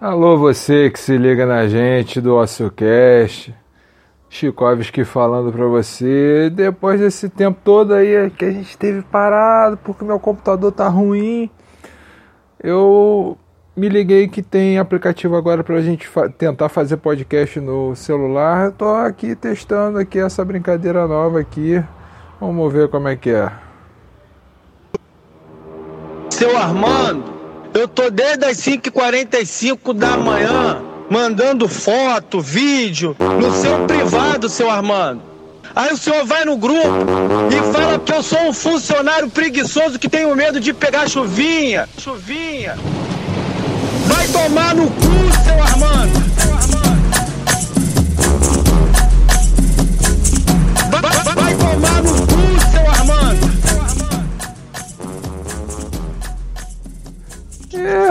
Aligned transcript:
Alô, 0.00 0.38
você 0.38 0.88
que 0.88 0.98
se 0.98 1.18
liga 1.18 1.44
na 1.44 1.68
gente 1.68 2.22
do 2.22 2.34
OcioCast. 2.34 3.54
Chikovski 4.30 5.04
falando 5.04 5.52
para 5.52 5.66
você. 5.66 6.48
Depois 6.48 6.98
desse 6.98 7.28
tempo 7.28 7.60
todo 7.62 7.92
aí 7.92 8.30
que 8.30 8.46
a 8.46 8.50
gente 8.50 8.78
teve 8.78 9.02
parado 9.02 9.76
porque 9.76 10.02
meu 10.02 10.18
computador 10.18 10.72
tá 10.72 10.88
ruim, 10.88 11.50
eu 12.62 13.36
me 13.76 13.90
liguei 13.90 14.26
que 14.26 14.42
tem 14.42 14.78
aplicativo 14.78 15.36
agora 15.36 15.62
pra 15.62 15.82
gente 15.82 16.08
fa 16.08 16.30
tentar 16.30 16.70
fazer 16.70 16.96
podcast 16.96 17.60
no 17.60 17.94
celular. 17.94 18.68
Eu 18.68 18.72
tô 18.72 18.88
aqui 18.94 19.36
testando 19.36 19.98
aqui 19.98 20.18
essa 20.18 20.42
brincadeira 20.42 21.06
nova 21.06 21.38
aqui. 21.38 21.84
Vamos 22.40 22.72
ver 22.72 22.88
como 22.88 23.06
é 23.06 23.16
que 23.16 23.28
é. 23.28 23.52
Seu 26.30 26.56
Armando, 26.56 27.39
eu 27.74 27.88
tô 27.88 28.10
desde 28.10 28.44
as 28.44 28.56
5h45 28.58 29.94
da 29.94 30.16
manhã 30.16 30.82
mandando 31.08 31.68
foto, 31.68 32.40
vídeo 32.40 33.16
no 33.18 33.52
seu 33.52 33.86
privado, 33.86 34.48
seu 34.48 34.70
Armando. 34.70 35.22
Aí 35.74 35.92
o 35.92 35.96
senhor 35.96 36.24
vai 36.24 36.44
no 36.44 36.56
grupo 36.56 36.88
e 37.50 37.72
fala 37.72 37.98
que 37.98 38.12
eu 38.12 38.22
sou 38.22 38.40
um 38.48 38.52
funcionário 38.52 39.28
preguiçoso 39.28 39.98
que 39.98 40.08
tenho 40.08 40.34
medo 40.34 40.60
de 40.60 40.72
pegar 40.72 41.08
chuvinha. 41.08 41.88
Chuvinha. 41.98 42.76
Vai 44.06 44.26
tomar 44.28 44.74
no 44.74 44.88
cu, 44.88 45.44
seu 45.44 45.62
Armando. 45.62 46.29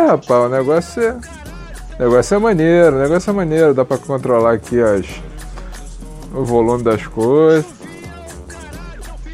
Rapaz, 0.09 0.45
o 0.45 0.49
negócio 0.49 1.03
é. 1.03 1.11
O 1.99 2.03
negócio 2.03 2.35
é 2.35 2.39
maneiro, 2.39 2.95
o 2.95 2.99
negócio 2.99 3.29
é 3.29 3.33
maneiro, 3.33 3.73
dá 3.73 3.83
pra 3.83 3.97
controlar 3.97 4.53
aqui 4.53 4.79
as, 4.79 5.05
o 6.33 6.43
volume 6.43 6.83
das 6.83 7.05
coisas. 7.05 7.65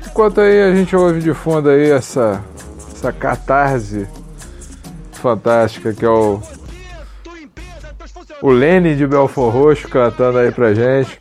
Enquanto 0.07 0.41
aí 0.41 0.61
a 0.61 0.73
gente 0.73 0.95
ouve 0.95 1.19
de 1.19 1.33
fundo 1.33 1.69
aí 1.69 1.91
essa, 1.91 2.43
essa 2.91 3.13
catarse 3.13 4.07
fantástica 5.11 5.93
que 5.93 6.03
é 6.03 6.09
o, 6.09 6.41
o 8.41 8.49
Lene 8.49 8.95
de 8.95 9.05
Belfor 9.05 9.53
Roxo 9.53 9.87
cantando 9.87 10.39
aí 10.39 10.51
pra 10.51 10.73
gente. 10.73 11.19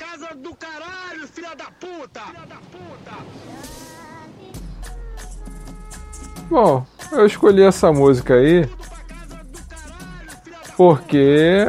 Bom, 6.49 6.87
eu 7.13 7.27
escolhi 7.27 7.63
essa 7.63 7.93
música 7.93 8.35
aí 8.35 8.69
porque 10.77 11.67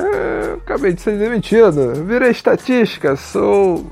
acabei 0.57 0.93
de 0.93 1.01
ser 1.01 1.17
demitido. 1.17 1.93
Virei 2.05 2.31
estatística, 2.31 3.15
sou 3.15 3.85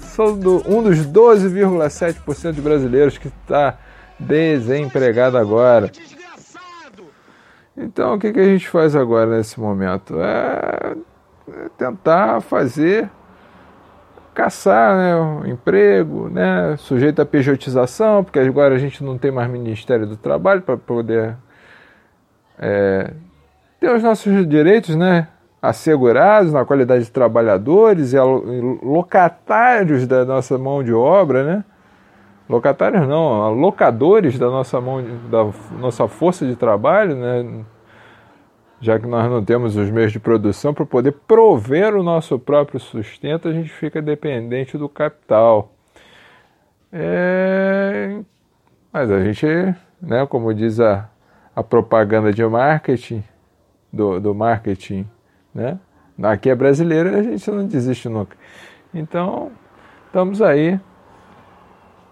sou 0.00 0.36
do, 0.36 0.56
um 0.68 0.82
dos 0.82 1.06
12,7% 1.06 2.52
de 2.52 2.60
brasileiros 2.60 3.16
que 3.18 3.28
está 3.28 3.78
desempregado 4.18 5.38
agora. 5.38 5.90
Então 7.76 8.14
o 8.14 8.18
que, 8.18 8.32
que 8.32 8.40
a 8.40 8.44
gente 8.44 8.68
faz 8.68 8.96
agora 8.96 9.36
nesse 9.36 9.60
momento? 9.60 10.20
É, 10.20 10.96
é 11.48 11.68
tentar 11.76 12.40
fazer 12.40 13.08
caçar 14.34 14.96
né, 14.96 15.16
um 15.16 15.46
emprego, 15.46 16.28
né, 16.28 16.76
sujeito 16.78 17.20
à 17.20 17.26
pejotização, 17.26 18.22
porque 18.22 18.38
agora 18.38 18.74
a 18.74 18.78
gente 18.78 19.02
não 19.02 19.18
tem 19.18 19.32
mais 19.32 19.50
Ministério 19.50 20.06
do 20.06 20.16
Trabalho 20.16 20.62
para 20.62 20.76
poder 20.76 21.36
é, 22.56 23.12
ter 23.88 23.96
os 23.96 24.02
nossos 24.02 24.46
direitos 24.46 24.94
né, 24.94 25.28
assegurados 25.62 26.52
na 26.52 26.64
qualidade 26.64 27.04
de 27.04 27.10
trabalhadores 27.10 28.12
e 28.12 28.18
locatários 28.82 30.06
da 30.06 30.26
nossa 30.26 30.58
mão 30.58 30.84
de 30.84 30.92
obra, 30.92 31.42
né? 31.42 31.64
Locatários 32.48 33.06
não, 33.06 33.42
alocadores 33.42 34.38
da 34.38 34.50
nossa 34.50 34.80
mão, 34.80 35.02
da 35.30 35.50
nossa 35.78 36.06
força 36.08 36.46
de 36.46 36.56
trabalho, 36.56 37.14
né? 37.14 37.64
já 38.80 38.98
que 38.98 39.06
nós 39.06 39.28
não 39.30 39.44
temos 39.44 39.76
os 39.76 39.90
meios 39.90 40.12
de 40.12 40.20
produção 40.20 40.72
para 40.72 40.86
poder 40.86 41.12
prover 41.26 41.94
o 41.94 42.02
nosso 42.02 42.38
próprio 42.38 42.78
sustento, 42.78 43.48
a 43.48 43.52
gente 43.52 43.70
fica 43.70 44.00
dependente 44.00 44.78
do 44.78 44.88
capital. 44.88 45.72
É, 46.92 48.20
Mas 48.92 49.10
a 49.10 49.22
gente, 49.22 49.46
né, 50.00 50.26
como 50.26 50.54
diz 50.54 50.78
a, 50.78 51.10
a 51.54 51.62
propaganda 51.62 52.32
de 52.32 52.46
marketing, 52.46 53.22
do, 53.92 54.20
do 54.20 54.34
marketing, 54.34 55.08
né? 55.54 55.78
Aqui 56.22 56.50
é 56.50 56.54
brasileiro 56.54 57.16
a 57.16 57.22
gente 57.22 57.50
não 57.50 57.66
desiste 57.66 58.08
nunca. 58.08 58.36
Então, 58.92 59.52
estamos 60.06 60.42
aí. 60.42 60.78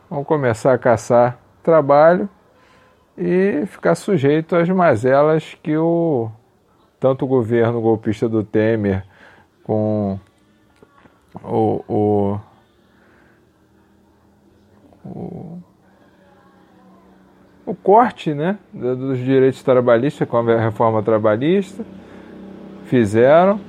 Vamos 0.08 0.26
começar 0.26 0.72
a 0.72 0.78
caçar 0.78 1.38
trabalho 1.62 2.28
e 3.18 3.64
ficar 3.66 3.94
sujeito 3.96 4.54
às 4.54 4.68
mazelas 4.68 5.56
que 5.62 5.76
o 5.76 6.30
tanto 7.00 7.24
o 7.24 7.28
governo 7.28 7.80
golpista 7.80 8.28
do 8.28 8.44
Temer 8.44 9.04
com 9.64 10.18
o, 11.42 11.82
o, 11.88 12.40
corte 17.86 18.34
né, 18.34 18.58
dos 18.72 19.16
direitos 19.16 19.62
trabalhistas 19.62 20.28
com 20.28 20.38
a 20.38 20.60
reforma 20.60 21.04
trabalhista 21.04 21.84
fizeram 22.86 23.60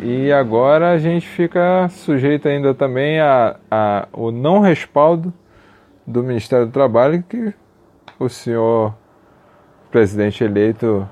e 0.00 0.32
agora 0.32 0.92
a 0.92 0.96
gente 0.96 1.28
fica 1.28 1.86
sujeito 1.90 2.48
ainda 2.48 2.72
também 2.72 3.20
a, 3.20 3.56
a 3.70 4.08
o 4.10 4.30
não 4.30 4.60
respaldo 4.60 5.34
do 6.06 6.22
Ministério 6.22 6.64
do 6.64 6.72
Trabalho 6.72 7.22
que 7.28 7.52
o 8.18 8.26
senhor 8.26 8.94
presidente 9.90 10.42
eleito 10.42 11.06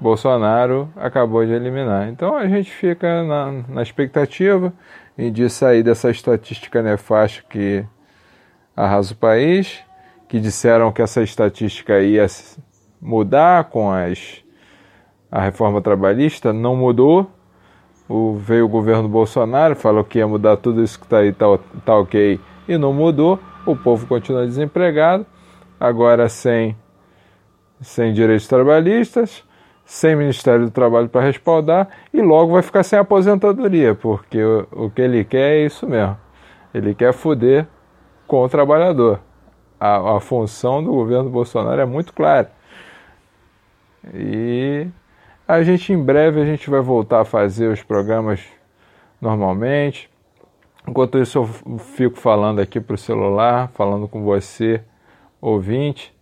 Bolsonaro 0.00 0.92
acabou 0.96 1.46
de 1.46 1.52
eliminar. 1.52 2.08
Então 2.08 2.36
a 2.36 2.48
gente 2.48 2.72
fica 2.72 3.22
na, 3.22 3.62
na 3.68 3.80
expectativa 3.80 4.72
de 5.16 5.48
sair 5.48 5.84
dessa 5.84 6.10
estatística 6.10 6.82
nefasta 6.82 7.44
que 7.48 7.86
arrasa 8.76 9.14
o 9.14 9.16
país, 9.16 9.84
que 10.30 10.38
disseram 10.38 10.92
que 10.92 11.02
essa 11.02 11.22
estatística 11.22 12.00
ia 12.00 12.22
s- 12.22 12.56
mudar 13.02 13.64
com 13.64 13.90
as, 13.90 14.44
a 15.30 15.40
reforma 15.40 15.82
trabalhista, 15.82 16.52
não 16.52 16.76
mudou. 16.76 17.28
O, 18.08 18.34
veio 18.34 18.64
o 18.64 18.68
governo 18.68 19.08
Bolsonaro, 19.08 19.74
falou 19.74 20.04
que 20.04 20.18
ia 20.18 20.28
mudar 20.28 20.56
tudo 20.56 20.82
isso 20.84 20.98
que 21.00 21.04
está 21.06 21.18
aí, 21.18 21.32
tá, 21.32 21.46
tá 21.84 21.96
ok, 21.98 22.40
e 22.68 22.78
não 22.78 22.92
mudou. 22.92 23.40
O 23.66 23.74
povo 23.74 24.06
continua 24.06 24.46
desempregado, 24.46 25.26
agora 25.78 26.28
sem 26.28 26.76
sem 27.80 28.12
direitos 28.12 28.46
trabalhistas, 28.46 29.42
sem 29.84 30.14
Ministério 30.14 30.66
do 30.66 30.70
Trabalho 30.70 31.08
para 31.08 31.22
respaldar 31.22 31.88
e 32.12 32.20
logo 32.22 32.52
vai 32.52 32.62
ficar 32.62 32.82
sem 32.84 32.98
aposentadoria, 32.98 33.94
porque 33.94 34.42
o, 34.42 34.66
o 34.72 34.90
que 34.90 35.02
ele 35.02 35.24
quer 35.24 35.56
é 35.56 35.66
isso 35.66 35.88
mesmo. 35.88 36.16
Ele 36.72 36.94
quer 36.94 37.12
foder 37.12 37.66
com 38.26 38.44
o 38.44 38.48
trabalhador. 38.48 39.18
A, 39.80 40.16
a 40.16 40.20
função 40.20 40.84
do 40.84 40.92
governo 40.92 41.30
Bolsonaro 41.30 41.80
é 41.80 41.86
muito 41.86 42.12
clara. 42.12 42.52
E 44.14 44.86
a 45.48 45.62
gente 45.62 45.92
em 45.92 46.02
breve 46.02 46.40
a 46.40 46.44
gente 46.44 46.68
vai 46.68 46.80
voltar 46.80 47.22
a 47.22 47.24
fazer 47.24 47.68
os 47.68 47.82
programas 47.82 48.40
normalmente. 49.20 50.10
Enquanto 50.86 51.18
isso 51.18 51.38
eu 51.38 51.78
fico 51.78 52.18
falando 52.18 52.60
aqui 52.60 52.80
para 52.80 52.94
o 52.94 52.98
celular, 52.98 53.68
falando 53.74 54.06
com 54.06 54.22
você, 54.22 54.82
ouvinte. 55.40 56.14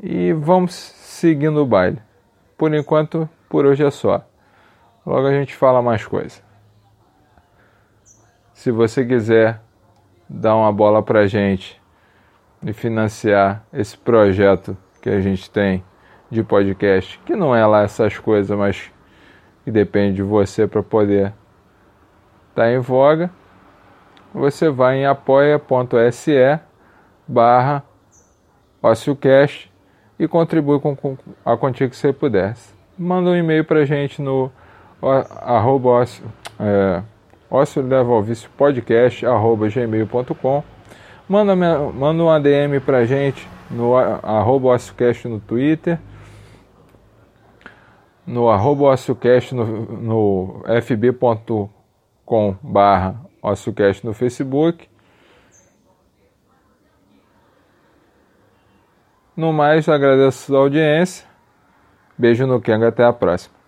E 0.00 0.32
vamos 0.32 0.74
seguindo 0.74 1.62
o 1.62 1.66
baile. 1.66 2.00
Por 2.58 2.74
enquanto, 2.74 3.28
por 3.48 3.66
hoje 3.66 3.84
é 3.84 3.90
só. 3.90 4.24
Logo 5.06 5.26
a 5.26 5.32
gente 5.32 5.54
fala 5.54 5.82
mais 5.82 6.04
coisa. 6.04 6.40
Se 8.52 8.70
você 8.70 9.04
quiser 9.04 9.60
dar 10.32 10.56
uma 10.56 10.72
bola 10.72 11.02
pra 11.02 11.26
gente 11.26 11.80
e 12.64 12.72
financiar 12.72 13.64
esse 13.72 13.96
projeto 13.96 14.76
que 15.02 15.10
a 15.10 15.20
gente 15.20 15.50
tem 15.50 15.84
de 16.30 16.42
podcast, 16.42 17.20
que 17.26 17.36
não 17.36 17.54
é 17.54 17.66
lá 17.66 17.82
essas 17.82 18.18
coisas, 18.18 18.56
mas 18.56 18.90
que 19.64 19.70
depende 19.70 20.16
de 20.16 20.22
você 20.22 20.66
para 20.66 20.82
poder 20.82 21.34
estar 22.48 22.72
em 22.72 22.78
voga, 22.78 23.30
você 24.32 24.70
vai 24.70 24.98
em 24.98 25.06
apoia.se 25.06 26.60
barra 27.28 27.82
OcioCast 28.82 29.70
e 30.18 30.26
contribui 30.26 30.80
com, 30.80 30.96
com 30.96 31.16
a 31.44 31.56
quantia 31.56 31.88
que 31.88 31.96
você 31.96 32.12
puder. 32.12 32.56
Manda 32.98 33.30
um 33.30 33.36
e-mail 33.36 33.64
para 33.64 33.80
a 33.80 33.84
gente 33.84 34.22
no 34.22 34.50
arroba 35.42 35.88
ócio, 35.88 36.24
é, 36.58 37.02
ócio 37.52 37.82
leva 37.82 38.10
ao 38.10 38.22
vício 38.22 38.48
podcast 38.56 39.26
arroba 39.26 39.68
gmail.com 39.68 40.64
manda, 41.28 41.54
manda 41.54 42.22
um 42.22 42.30
ADM 42.30 42.80
para 42.84 42.98
a 42.98 43.04
gente 43.04 43.46
no 43.70 43.96
arroba 43.96 44.68
OcioCast 44.68 45.28
no 45.28 45.40
Twitter, 45.40 45.98
no 48.26 48.48
arroba 48.48 48.84
OcioCast 48.92 49.54
no, 49.54 49.64
no 49.64 50.64
fb.com 50.82 52.56
barra 52.62 53.20
OcioCast 53.42 54.04
no 54.06 54.14
Facebook. 54.14 54.88
No 59.34 59.52
mais, 59.52 59.88
agradeço 59.88 60.54
a 60.54 60.58
audiência. 60.58 61.26
Beijo 62.18 62.46
no 62.46 62.60
Kenga, 62.60 62.88
até 62.88 63.02
a 63.02 63.12
próxima. 63.12 63.61